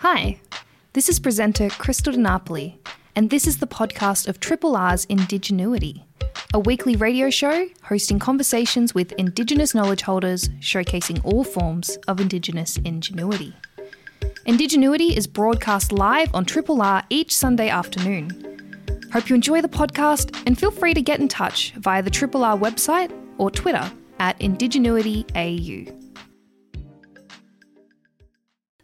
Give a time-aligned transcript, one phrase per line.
[0.00, 0.38] Hi,
[0.92, 2.78] this is presenter Krystal De Napoli,
[3.16, 6.04] and this is the podcast of Triple R's Indigenuity,
[6.52, 12.76] a weekly radio show hosting conversations with Indigenous knowledge holders showcasing all forms of Indigenous
[12.84, 13.54] ingenuity.
[14.44, 19.08] Indigenuity is broadcast live on Triple R each Sunday afternoon.
[19.14, 22.44] Hope you enjoy the podcast and feel free to get in touch via the Triple
[22.44, 26.05] R website or Twitter at IndigenuityAU.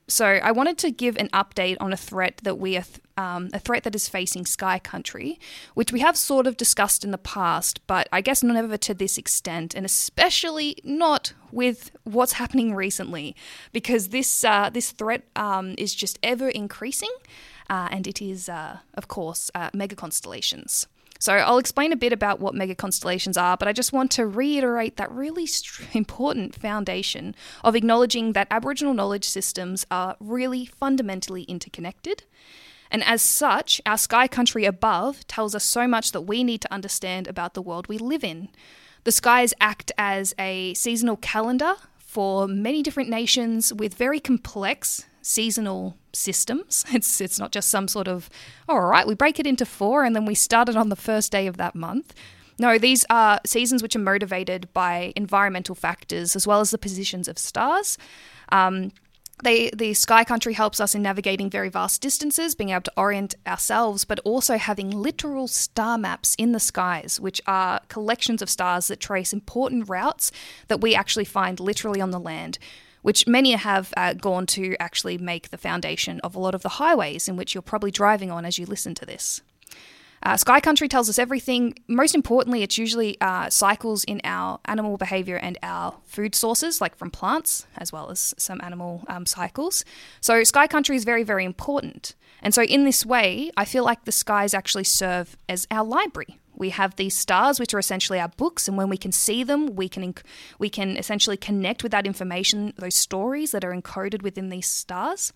[0.09, 3.49] So I wanted to give an update on a threat that we are, th- um,
[3.55, 5.39] a threat that is facing Sky Country,
[5.75, 9.17] which we have sort of discussed in the past, but I guess never to this
[9.17, 13.37] extent, and especially not with what's happening recently,
[13.73, 17.13] because this uh, this threat um, is just ever increasing,
[17.71, 20.87] uh, and it is, uh, of course, uh, mega constellations.
[21.23, 24.27] So I'll explain a bit about what mega constellations are, but I just want to
[24.27, 25.49] reiterate that really
[25.93, 32.25] important foundation of acknowledging that Aboriginal knowledge systems are really fundamentally interconnected.
[32.91, 36.73] And as such, our sky country above tells us so much that we need to
[36.73, 38.49] understand about the world we live in.
[39.05, 41.75] The skies act as a seasonal calendar
[42.13, 46.85] for many different nations with very complex seasonal systems.
[46.93, 48.29] It's it's not just some sort of
[48.69, 51.03] oh, all right, we break it into four and then we start it on the
[51.11, 52.13] first day of that month.
[52.59, 57.29] No, these are seasons which are motivated by environmental factors as well as the positions
[57.29, 57.97] of stars.
[58.51, 58.93] Um,
[59.43, 63.35] they, the sky country helps us in navigating very vast distances, being able to orient
[63.47, 68.89] ourselves, but also having literal star maps in the skies, which are collections of stars
[68.89, 70.31] that trace important routes
[70.69, 72.59] that we actually find literally on the land
[73.03, 76.69] which many have uh, gone to actually make the foundation of a lot of the
[76.69, 79.43] highways in which you're probably driving on as you listen to this.
[80.23, 81.75] Uh, Sky Country tells us everything.
[81.89, 86.97] Most importantly, it's usually uh, cycles in our animal behavior and our food sources, like
[86.97, 89.85] from plants, as well as some animal um, cycles.
[90.21, 92.15] So, Sky Country is very, very important.
[92.41, 96.39] And so, in this way, I feel like the skies actually serve as our library
[96.63, 99.75] we have these stars, which are essentially our books, and when we can see them,
[99.75, 100.23] we can inc-
[100.61, 105.33] we can essentially connect with that information, those stories that are encoded within these stars.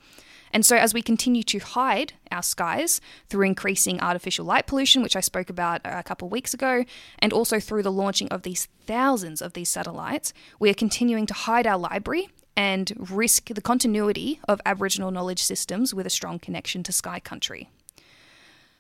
[0.53, 5.17] And so, as we continue to hide our skies through increasing artificial light pollution, which
[5.17, 6.85] I spoke about a couple weeks ago,
[7.19, 11.35] and also through the launching of these thousands of these satellites, we are continuing to
[11.35, 16.85] hide our library and risk the continuity of Aboriginal knowledge systems with a strong connection
[16.85, 17.69] to sky country.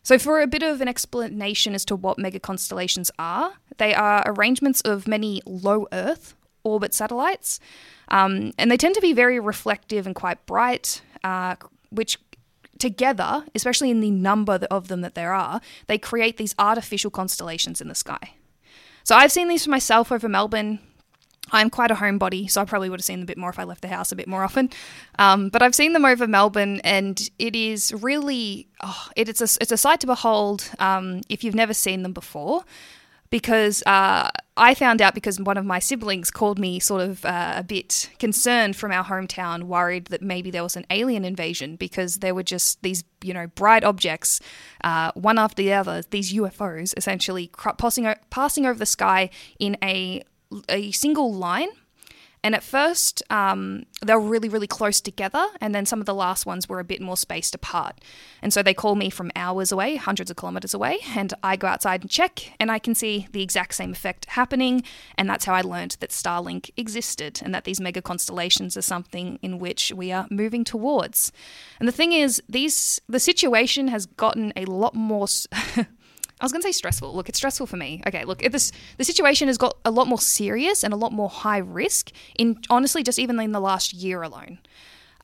[0.07, 4.23] So, for a bit of an explanation as to what mega constellations are, they are
[4.25, 7.59] arrangements of many low Earth orbit satellites,
[8.07, 11.57] um, and they tend to be very reflective and quite bright, uh,
[11.91, 12.21] which
[12.79, 17.81] together, especially in the number of them that there are, they create these artificial constellations
[17.81, 18.35] in the sky.
[19.03, 20.79] So I've seen these for myself over Melbourne.
[21.53, 23.59] I'm quite a homebody, so I probably would have seen them a bit more if
[23.59, 24.71] I left the house a bit more often.
[25.19, 29.61] Um, but I've seen them over Melbourne, and it is really oh, it, it's a
[29.61, 32.65] it's a sight to behold um, if you've never seen them before.
[33.29, 37.55] Because uh, I found out because one of my siblings called me sort of uh,
[37.57, 42.19] a bit concerned from our hometown, worried that maybe there was an alien invasion because
[42.19, 44.41] there were just these, you know, bright objects,
[44.85, 49.29] uh, one after the other, these UFOs essentially passing, passing over the sky
[49.59, 50.23] in a
[50.69, 51.69] a single line.
[52.47, 56.15] And at first, um, they were really, really close together, and then some of the
[56.15, 58.01] last ones were a bit more spaced apart.
[58.41, 61.67] And so they call me from hours away, hundreds of kilometers away, and I go
[61.67, 64.85] outside and check, and I can see the exact same effect happening.
[65.19, 69.41] And that's how I learned that Starlink existed, and that these mega constellations are something
[69.43, 71.33] in which we are moving towards.
[71.81, 75.27] And the thing is, these the situation has gotten a lot more.
[76.41, 77.15] I was going to say stressful.
[77.15, 78.03] Look, it's stressful for me.
[78.07, 81.31] Okay, look, this the situation has got a lot more serious and a lot more
[81.31, 84.59] high risk in honestly just even in the last year alone.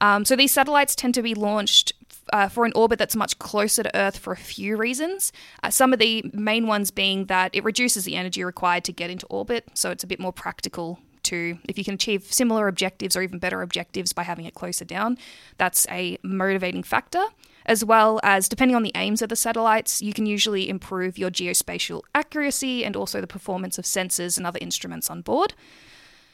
[0.01, 1.93] Um, so these satellites tend to be launched
[2.33, 5.33] uh, for an orbit that's much closer to Earth for a few reasons.
[5.63, 9.11] Uh, some of the main ones being that it reduces the energy required to get
[9.11, 13.17] into orbit, so it's a bit more practical to if you can achieve similar objectives
[13.17, 15.19] or even better objectives by having it closer down.
[15.59, 17.23] That's a motivating factor
[17.67, 21.31] as well as depending on the aims of the satellites, you can usually improve your
[21.31, 25.55] geospatial accuracy and also the performance of sensors and other instruments on board.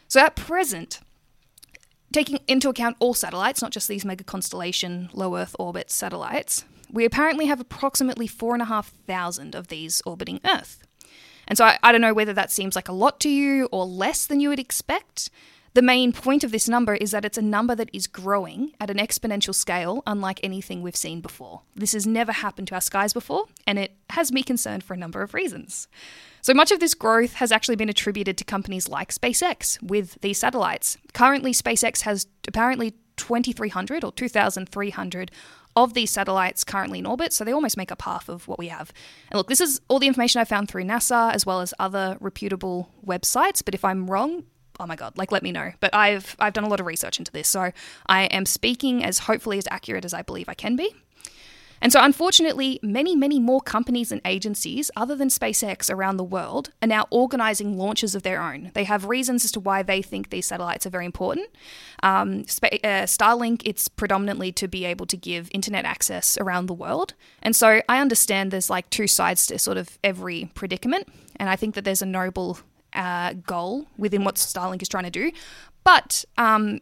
[0.08, 1.00] So at present,
[2.12, 7.04] taking into account all satellites, not just these mega constellation low Earth orbit satellites, we
[7.04, 10.82] apparently have approximately 4,500 of these orbiting Earth.
[11.46, 13.86] And so I, I, don't know whether that seems like a lot to you or
[13.86, 15.30] less than you would expect,
[15.74, 18.90] the main point of this number is that it's a number that is growing at
[18.90, 21.62] an exponential scale, unlike anything we've seen before.
[21.74, 24.98] This has never happened to our skies before, and it has me concerned for a
[24.98, 25.88] number of reasons.
[26.40, 30.38] So much of this growth has actually been attributed to companies like SpaceX with these
[30.38, 30.96] satellites.
[31.12, 35.30] Currently, SpaceX has apparently 2,300 or 2,300
[35.76, 38.68] of these satellites currently in orbit, so they almost make up half of what we
[38.68, 38.92] have.
[39.30, 42.16] And look, this is all the information I found through NASA as well as other
[42.20, 44.44] reputable websites, but if I'm wrong,
[44.80, 45.72] oh my god, like let me know.
[45.80, 47.72] But I've I've done a lot of research into this, so
[48.06, 50.94] I am speaking as hopefully as accurate as I believe I can be.
[51.80, 56.70] And so, unfortunately, many, many more companies and agencies, other than SpaceX around the world,
[56.82, 58.70] are now organizing launches of their own.
[58.74, 61.48] They have reasons as to why they think these satellites are very important.
[62.02, 67.14] Um, uh, Starlink, it's predominantly to be able to give internet access around the world.
[67.42, 71.08] And so, I understand there's like two sides to sort of every predicament.
[71.36, 72.58] And I think that there's a noble
[72.98, 75.32] uh, goal within what Starlink is trying to do.
[75.84, 76.80] But um,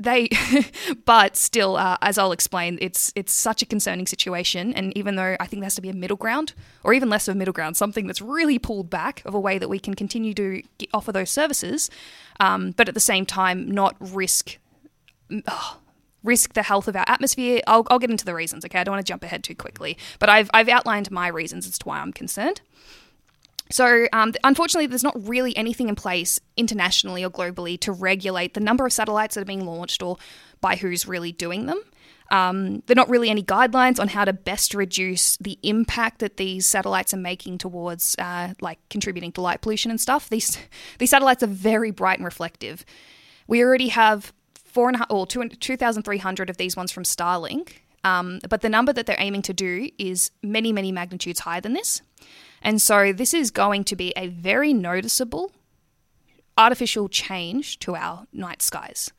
[0.00, 0.28] they
[1.04, 4.72] but still uh, as i'll explain it's it's such a concerning situation.
[4.72, 7.28] And even though i think there has to be a middle ground or even less
[7.28, 9.94] of a middle ground something that's really pulled back of a way that we can
[9.94, 10.62] continue to
[10.94, 11.90] offer those services
[12.40, 14.56] um, but at the same time not risk
[15.46, 15.76] oh,
[16.22, 17.62] risk the health of our atmosphere.
[17.66, 18.78] I'll, I'll get into the reasons okay?
[18.78, 19.98] I don't want to jump ahead too quickly.
[20.18, 22.62] But i've, I've outlined my reasons as to why i'm concerned
[23.70, 28.60] so, um, unfortunately, there's not really anything in place internationally or globally to regulate the
[28.60, 30.16] number of satellites that are being launched or
[30.60, 31.80] by who's really doing them.
[32.30, 36.36] Um, there are not really any guidelines on how to best reduce the impact that
[36.36, 40.28] these satellites are making towards, uh, like, contributing to light pollution and stuff.
[40.28, 40.56] These
[40.98, 42.84] these satellites are very bright and reflective.
[43.48, 46.76] We already have four and a half or two two thousand three hundred of these
[46.76, 50.92] ones from Starlink, um, but the number that they're aiming to do is many many
[50.92, 52.00] magnitudes higher than this.
[52.62, 55.52] And so this is going to be a very noticeable
[56.58, 59.12] artificial change to our night skies.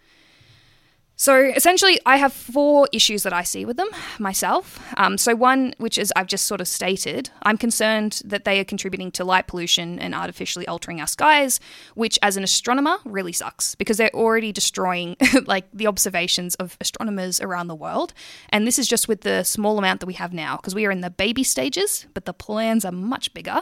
[1.22, 4.84] So essentially, I have four issues that I see with them myself.
[4.98, 8.64] Um, so, one, which is I've just sort of stated, I'm concerned that they are
[8.64, 11.60] contributing to light pollution and artificially altering our skies,
[11.94, 15.16] which, as an astronomer, really sucks because they're already destroying
[15.46, 18.16] like the observations of astronomers around the world.
[18.50, 20.92] And this is just with the small amount that we have now because we are
[20.92, 23.62] in the baby stages, but the plans are much bigger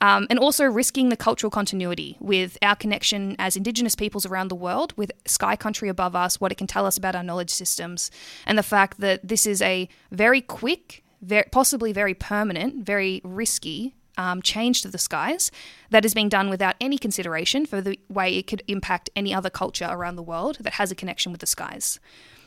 [0.00, 4.54] um, and also risking the cultural continuity with our connection as Indigenous peoples around the
[4.54, 8.10] world, with Sky Country above us, what it can tell us about our knowledge systems,
[8.46, 13.94] and the fact that this is a very quick, very, possibly very permanent, very risky
[14.18, 15.50] um, change to the skies
[15.90, 19.48] that is being done without any consideration for the way it could impact any other
[19.48, 22.00] culture around the world that has a connection with the skies.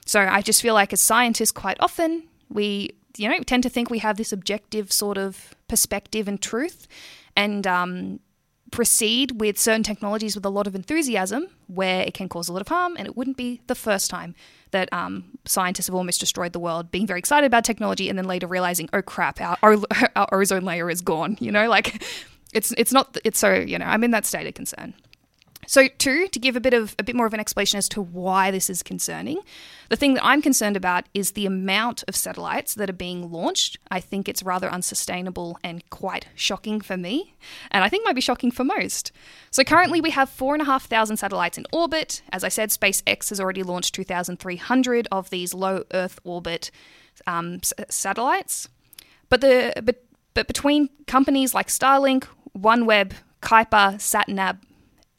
[0.06, 3.90] So I just feel like as scientists, quite often we you know tend to think
[3.90, 6.88] we have this objective sort of perspective and truth,
[7.36, 8.20] and um,
[8.72, 12.62] proceed with certain technologies with a lot of enthusiasm where it can cause a lot
[12.62, 14.34] of harm and it wouldn't be the first time
[14.72, 18.26] that um, scientists have almost destroyed the world being very excited about technology and then
[18.26, 19.78] later realizing oh crap our, our,
[20.16, 22.04] our ozone layer is gone you know like
[22.54, 24.94] it's it's not it's so you know i'm in that state of concern
[25.72, 28.02] so, two, to give a bit of a bit more of an explanation as to
[28.02, 29.40] why this is concerning,
[29.88, 33.78] the thing that I'm concerned about is the amount of satellites that are being launched.
[33.90, 37.38] I think it's rather unsustainable and quite shocking for me,
[37.72, 39.14] and I think might be shocking for most.
[39.50, 42.22] So, currently we have four and a half thousand satellites in orbit.
[42.34, 46.70] As I said, SpaceX has already launched 2,300 of these low Earth orbit
[47.26, 48.68] um, s- satellites.
[49.30, 50.04] But the but
[50.34, 52.26] but between companies like Starlink,
[52.58, 54.58] OneWeb, Kuiper, SatNav,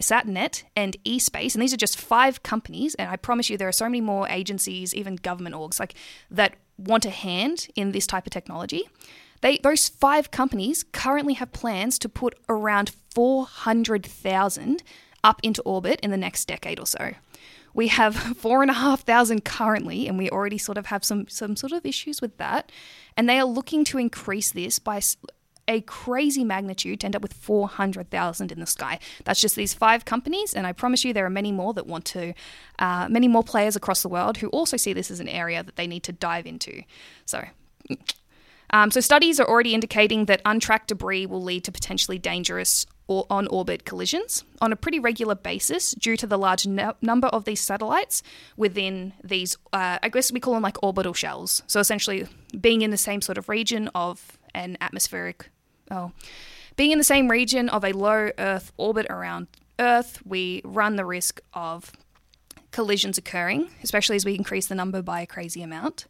[0.03, 3.73] Satnet, and eSpace, and these are just five companies, and I promise you there are
[3.73, 5.95] so many more agencies, even government orgs, like
[6.31, 8.89] that want a hand in this type of technology.
[9.41, 14.83] They, those five companies currently have plans to put around 400,000
[15.25, 17.13] up into orbit in the next decade or so.
[17.75, 21.29] We have four and a half thousand currently, and we already sort of have some
[21.29, 22.71] some sort of issues with that.
[23.17, 25.01] And they are looking to increase this by
[25.69, 28.99] a crazy magnitude to end up with 400,000 in the sky.
[29.25, 32.05] That's just these five companies, and I promise you there are many more that want
[32.07, 32.35] to,
[32.79, 35.77] uh, many more players across the world who also see this as an area that
[35.77, 36.83] they need to dive into.
[37.25, 37.45] So,
[38.71, 43.27] um, so studies are already indicating that untracked debris will lead to potentially dangerous or
[43.29, 47.45] on orbit collisions on a pretty regular basis due to the large n- number of
[47.45, 48.23] these satellites
[48.57, 51.63] within these, uh, I guess we call them like orbital shells.
[51.67, 52.27] So essentially
[52.59, 55.51] being in the same sort of region of an atmospheric
[55.91, 56.13] oh,
[56.77, 61.05] being in the same region of a low Earth orbit around Earth, we run the
[61.05, 61.93] risk of
[62.71, 66.07] collisions occurring, especially as we increase the number by a crazy amount.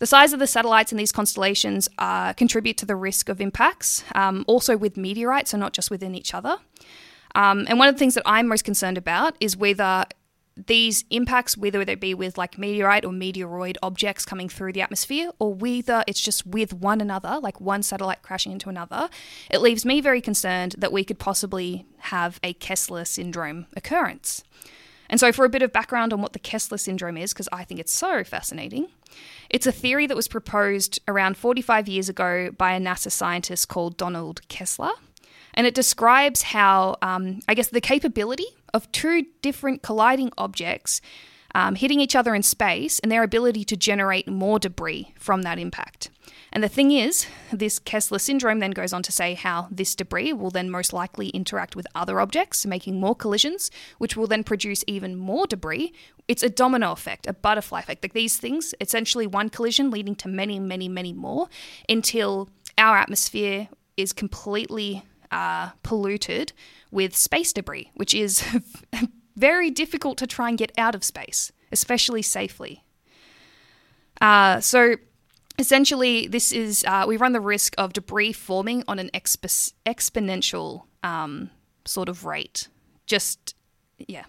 [0.00, 4.04] The size of the satellites in these constellations uh, contribute to the risk of impacts,
[4.14, 6.58] um, also with meteorites, so not just within each other.
[7.34, 10.04] Um, and one of the things that I'm most concerned about is whether
[10.56, 15.30] these impacts, whether they be with like meteorite or meteoroid objects coming through the atmosphere,
[15.38, 19.08] or whether it's just with one another, like one satellite crashing into another,
[19.50, 24.44] it leaves me very concerned that we could possibly have a Kessler syndrome occurrence.
[25.08, 27.64] And so, for a bit of background on what the Kessler syndrome is, because I
[27.64, 28.88] think it's so fascinating,
[29.50, 33.96] it's a theory that was proposed around 45 years ago by a NASA scientist called
[33.96, 34.92] Donald Kessler.
[35.52, 41.00] And it describes how, um, I guess, the capability of two different colliding objects
[41.54, 45.58] um, hitting each other in space and their ability to generate more debris from that
[45.58, 46.10] impact.
[46.52, 50.32] And the thing is, this Kessler syndrome then goes on to say how this debris
[50.32, 54.84] will then most likely interact with other objects, making more collisions, which will then produce
[54.86, 55.92] even more debris.
[56.28, 58.04] It's a domino effect, a butterfly effect.
[58.04, 61.48] Like these things, essentially one collision leading to many, many, many more
[61.88, 65.04] until our atmosphere is completely
[65.34, 66.52] uh, polluted
[66.92, 68.44] with space debris, which is
[69.36, 72.84] very difficult to try and get out of space, especially safely.
[74.20, 74.94] Uh, so,
[75.58, 80.84] essentially, this is uh, we run the risk of debris forming on an exp- exponential
[81.02, 81.50] um,
[81.84, 82.68] sort of rate.
[83.06, 83.56] Just
[83.98, 84.24] yeah.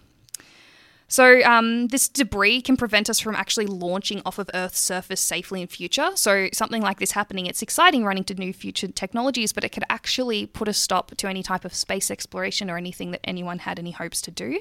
[1.16, 5.62] So um, this debris can prevent us from actually launching off of Earth's surface safely
[5.62, 6.10] in future.
[6.16, 9.86] So something like this happening, it's exciting running to new future technologies, but it could
[9.90, 13.80] actually put a stop to any type of space exploration or anything that anyone had
[13.80, 14.60] any hopes to do.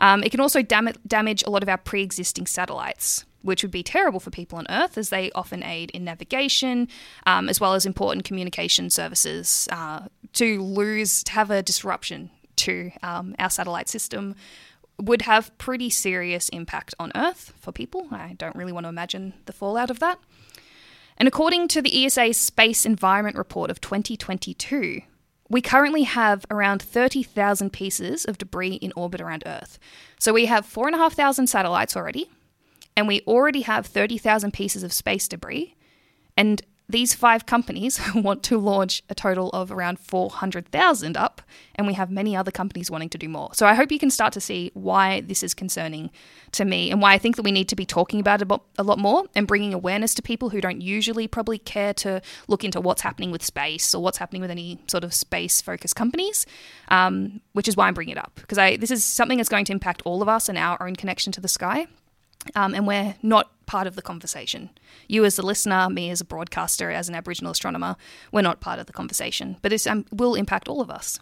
[0.00, 3.84] Um, it can also dam- damage a lot of our pre-existing satellites which would be
[3.84, 6.88] terrible for people on Earth as they often aid in navigation
[7.26, 9.68] um, as well as important communication services.
[9.70, 14.34] Uh, to lose, to have a disruption to um, our satellite system
[15.00, 18.08] would have pretty serious impact on Earth for people.
[18.10, 20.18] I don't really want to imagine the fallout of that.
[21.18, 25.02] And according to the ESA Space Environment Report of 2022,
[25.48, 29.78] we currently have around 30,000 pieces of debris in orbit around Earth.
[30.18, 32.30] So we have 4,500 satellites already,
[32.96, 35.74] and we already have 30,000 pieces of space debris.
[36.36, 41.42] And these five companies want to launch a total of around 400,000 up,
[41.74, 43.50] and we have many other companies wanting to do more.
[43.54, 46.10] So I hope you can start to see why this is concerning
[46.52, 48.82] to me and why I think that we need to be talking about it a
[48.82, 52.80] lot more and bringing awareness to people who don't usually probably care to look into
[52.80, 56.46] what's happening with space or what's happening with any sort of space focused companies,
[56.88, 59.72] um, which is why I'm bringing it up because this is something that's going to
[59.72, 61.86] impact all of us and our own connection to the sky.
[62.54, 64.70] Um, and we're not part of the conversation.
[65.08, 67.96] You, as a listener, me as a broadcaster, as an Aboriginal astronomer,
[68.32, 71.18] we're not part of the conversation, but this um, will impact all of us.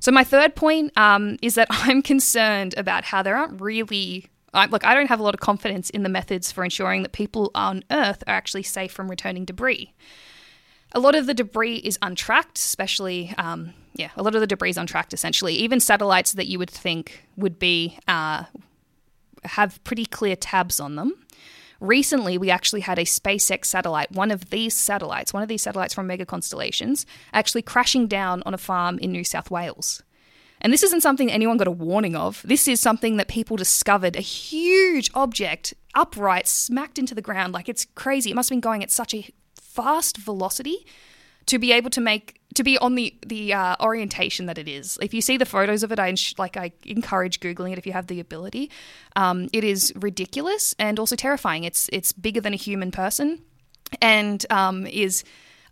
[0.00, 4.28] So, my third point um, is that I'm concerned about how there aren't really.
[4.54, 7.12] I, look, I don't have a lot of confidence in the methods for ensuring that
[7.12, 9.92] people on Earth are actually safe from returning debris.
[10.92, 14.70] A lot of the debris is untracked, especially, um, yeah, a lot of the debris
[14.70, 15.52] is untracked essentially.
[15.52, 18.44] Even satellites that you would think would be uh,
[19.44, 21.14] have pretty clear tabs on them.
[21.80, 25.94] Recently, we actually had a SpaceX satellite, one of these satellites, one of these satellites
[25.94, 30.02] from mega constellations, actually crashing down on a farm in New South Wales.
[30.60, 32.42] And this isn't something anyone got a warning of.
[32.44, 37.52] This is something that people discovered a huge object upright, smacked into the ground.
[37.52, 38.30] Like it's crazy.
[38.30, 40.84] It must have been going at such a fast velocity
[41.48, 44.98] to be able to make to be on the the uh, orientation that it is.
[45.02, 47.92] If you see the photos of it, I like I encourage googling it if you
[47.92, 48.70] have the ability.
[49.16, 51.64] Um, it is ridiculous and also terrifying.
[51.64, 53.42] It's it's bigger than a human person,
[54.00, 55.24] and um, is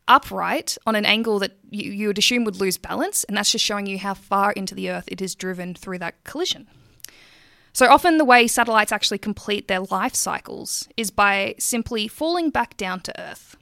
[0.09, 3.65] upright on an angle that you, you would assume would lose balance, and that's just
[3.65, 6.69] showing you how far into the Earth it is driven through that collision.
[7.73, 12.77] So often, the way satellites actually complete their life cycles is by simply falling back
[12.79, 13.57] down to Earth.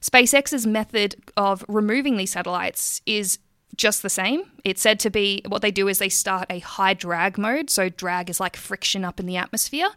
[0.00, 3.38] SpaceX's method of removing these satellites is
[3.76, 4.42] just the same.
[4.64, 7.70] It's said to be what they do is they start a high drag mode.
[7.70, 9.88] So, drag is like friction up in the atmosphere.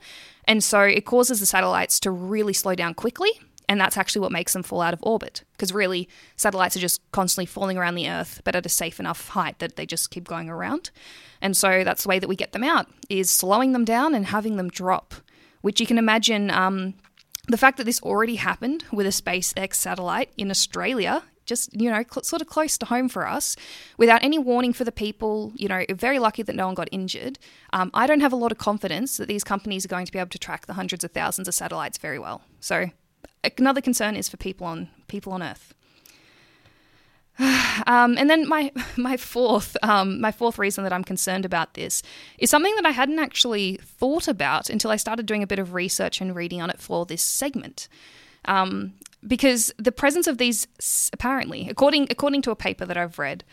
[0.45, 3.29] And so it causes the satellites to really slow down quickly.
[3.67, 5.43] And that's actually what makes them fall out of orbit.
[5.53, 9.29] Because really, satellites are just constantly falling around the Earth, but at a safe enough
[9.29, 10.91] height that they just keep going around.
[11.41, 14.25] And so that's the way that we get them out, is slowing them down and
[14.25, 15.15] having them drop,
[15.61, 16.95] which you can imagine um,
[17.51, 22.03] the fact that this already happened with a SpaceX satellite in Australia, just, you know,
[22.09, 23.55] cl- sort of close to home for us,
[23.97, 27.39] without any warning for the people, you know, very lucky that no one got injured.
[27.73, 30.19] Um, I don't have a lot of confidence that these companies are going to be
[30.19, 32.41] able to track the hundreds of thousands of satellites very well.
[32.59, 32.91] So,
[33.57, 35.73] another concern is for people on people on Earth.
[37.87, 42.03] Um, and then my my fourth um, my fourth reason that I'm concerned about this
[42.37, 45.73] is something that I hadn't actually thought about until I started doing a bit of
[45.73, 47.87] research and reading on it for this segment.
[48.45, 48.93] Um,
[49.25, 50.67] because the presence of these
[51.11, 53.43] apparently, according according to a paper that I've read,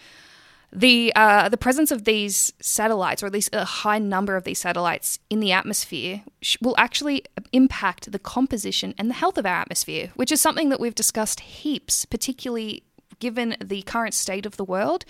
[0.73, 4.59] the uh, the presence of these satellites, or at least a high number of these
[4.59, 6.23] satellites in the atmosphere,
[6.61, 10.80] will actually impact the composition and the health of our atmosphere, which is something that
[10.80, 12.83] we've discussed heaps, particularly
[13.18, 15.04] given the current state of the world,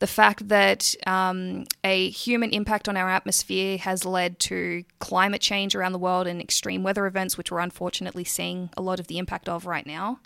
[0.00, 5.74] the fact that um, a human impact on our atmosphere has led to climate change
[5.74, 9.18] around the world and extreme weather events, which we're unfortunately seeing a lot of the
[9.18, 10.18] impact of right now.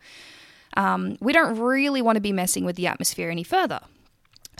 [0.77, 3.81] Um, we don't really want to be messing with the atmosphere any further.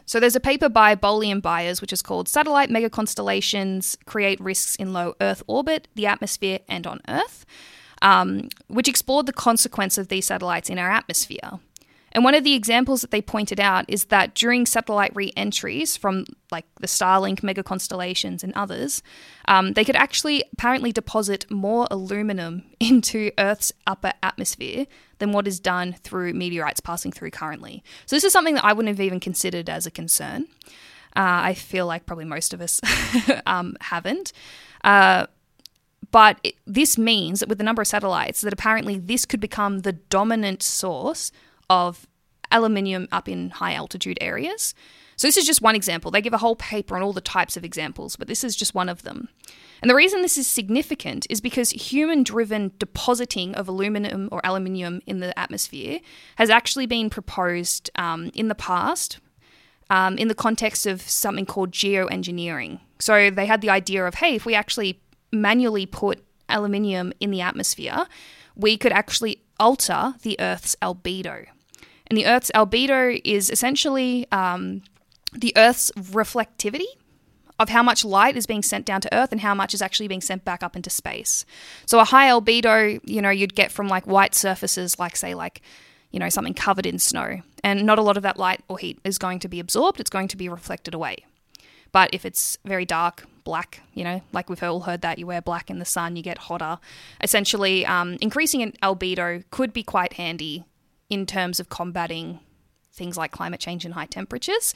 [0.07, 4.77] So there's a paper by Boley and Byers, which is called Satellite Megaconstellations Create Risks
[4.77, 7.47] in Low Earth Orbit, the Atmosphere, and on Earth,
[8.03, 11.59] um, which explored the consequence of these satellites in our atmosphere.
[12.15, 15.97] And one of the examples that they pointed out is that during satellite re entries
[15.97, 19.03] from like the Starlink mega constellations and others,
[19.49, 24.87] um, they could actually apparently deposit more aluminum into Earth's upper atmosphere
[25.19, 27.83] than what is done through meteorites passing through currently.
[28.07, 30.47] So, this is something that I wouldn't have even considered as a concern.
[31.17, 32.81] Uh, I feel like probably most of us
[33.47, 34.33] um, haven't.
[34.83, 35.27] Uh,
[36.11, 39.81] but it, this means that with the number of satellites, that apparently this could become
[39.81, 41.33] the dominant source
[41.75, 42.07] of
[42.53, 44.75] aluminium up in high altitude areas.
[45.17, 46.11] So, this is just one example.
[46.11, 48.75] They give a whole paper on all the types of examples, but this is just
[48.75, 49.29] one of them.
[49.81, 55.01] And the reason this is significant is because human driven depositing of aluminum or aluminium
[55.07, 56.01] in the atmosphere
[56.37, 59.19] has actually been proposed um, in the past
[59.91, 62.81] um, in the context of something called geoengineering.
[62.99, 65.01] So, they had the idea of hey, if we actually
[65.33, 68.07] manually put aluminium in the atmosphere,
[68.57, 71.47] we could actually alter the Earth's albedo.
[72.15, 74.83] And the Earth's albedo is essentially um,
[75.33, 76.87] the Earth's reflectivity
[77.59, 80.07] of how much light is being sent down to Earth and how much is actually
[80.07, 81.45] being sent back up into space.
[81.87, 85.61] So a high albedo, you know, you'd get from like white surfaces, like say like,
[86.13, 87.41] you know, something covered in snow.
[87.65, 90.09] And not a lot of that light or heat is going to be absorbed, it's
[90.09, 91.17] going to be reflected away.
[91.91, 95.43] But if it's very dark, black, you know, like we've all heard that you wear
[95.43, 96.79] black in the sun, you get hotter.
[97.21, 100.65] Essentially, um, increasing an albedo could be quite handy
[101.11, 102.41] in terms of combating
[102.93, 104.75] things like climate change and high temperatures.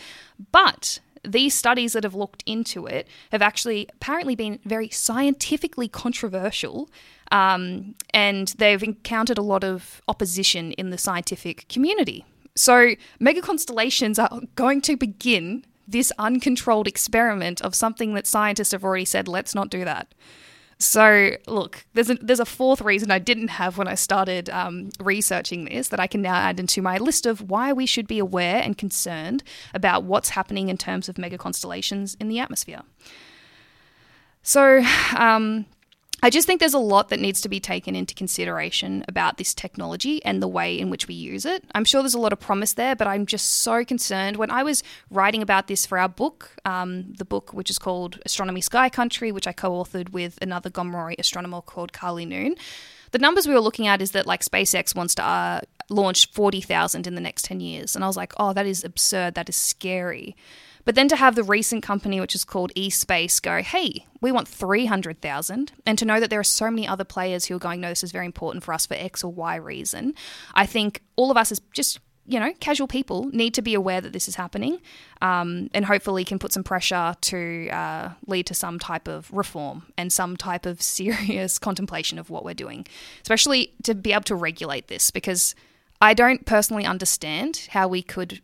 [0.52, 6.88] But these studies that have looked into it have actually apparently been very scientifically controversial.
[7.30, 12.24] Um, and they've encountered a lot of opposition in the scientific community.
[12.54, 18.84] So, mega constellations are going to begin this uncontrolled experiment of something that scientists have
[18.84, 20.14] already said, let's not do that.
[20.80, 24.90] So, look, there's a, there's a fourth reason I didn't have when I started um,
[25.00, 28.20] researching this that I can now add into my list of why we should be
[28.20, 29.42] aware and concerned
[29.74, 32.82] about what's happening in terms of mega constellations in the atmosphere.
[34.42, 34.84] So,
[35.16, 35.66] um,
[36.20, 39.54] I just think there's a lot that needs to be taken into consideration about this
[39.54, 41.64] technology and the way in which we use it.
[41.74, 44.36] I'm sure there's a lot of promise there, but I'm just so concerned.
[44.36, 48.18] When I was writing about this for our book, um, the book which is called
[48.26, 52.56] Astronomy Sky Country, which I co authored with another Gomeroi astronomer called Karlie Noon,
[53.12, 57.06] the numbers we were looking at is that like SpaceX wants to uh, launch 40,000
[57.06, 57.94] in the next 10 years.
[57.94, 59.34] And I was like, oh, that is absurd.
[59.34, 60.36] That is scary.
[60.88, 64.48] But then to have the recent company, which is called eSpace, go, hey, we want
[64.48, 67.90] 300,000, and to know that there are so many other players who are going, no,
[67.90, 70.14] this is very important for us for X or Y reason,
[70.54, 74.00] I think all of us as just you know, casual people need to be aware
[74.00, 74.80] that this is happening
[75.20, 79.92] um, and hopefully can put some pressure to uh, lead to some type of reform
[79.98, 82.86] and some type of serious contemplation of what we're doing,
[83.20, 85.54] especially to be able to regulate this because
[86.00, 88.40] I don't personally understand how we could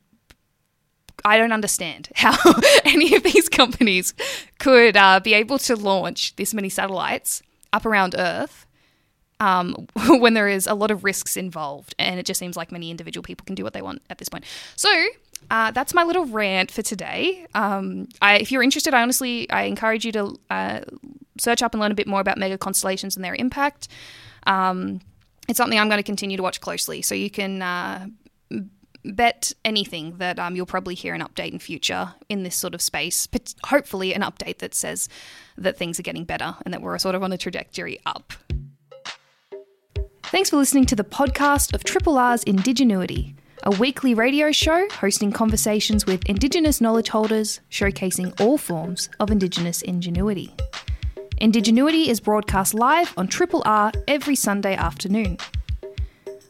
[1.24, 2.36] I don't understand how
[2.84, 4.14] any of these companies
[4.58, 8.66] could uh, be able to launch this many satellites up around Earth
[9.40, 12.90] um, when there is a lot of risks involved, and it just seems like many
[12.90, 14.44] individual people can do what they want at this point.
[14.76, 14.90] So
[15.50, 17.46] uh, that's my little rant for today.
[17.54, 20.80] Um, I, if you're interested, I honestly I encourage you to uh,
[21.38, 23.88] search up and learn a bit more about mega constellations and their impact.
[24.46, 25.00] Um,
[25.48, 28.06] it's something I'm going to continue to watch closely, so you can uh,
[29.04, 32.82] bet anything that um, you'll probably hear an update in future in this sort of
[32.82, 33.26] space.
[33.26, 35.08] But hopefully, an update that says
[35.56, 38.32] that things are getting better and that we're sort of on a trajectory up.
[40.24, 45.30] Thanks for listening to the podcast of Triple R's Indigenuity, a weekly radio show hosting
[45.30, 50.54] conversations with Indigenous knowledge holders, showcasing all forms of Indigenous ingenuity.
[51.38, 55.36] Indigenuity is broadcast live on Triple R every Sunday afternoon.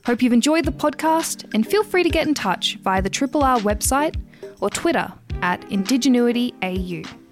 [0.06, 3.42] Hope you've enjoyed the podcast and feel free to get in touch via the Triple
[3.42, 4.20] R website
[4.60, 7.23] or Twitter at IndigenuityAU.